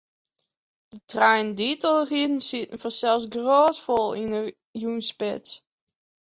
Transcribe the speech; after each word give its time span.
De 0.91 0.99
treinen 1.11 1.55
dy't 1.57 1.83
ál 1.91 2.01
rieden, 2.11 2.41
sieten 2.47 2.81
fansels 2.83 3.25
grôtfol 3.33 4.09
yn 4.21 4.29
'e 4.37 4.41
jûnsspits. 4.81 5.51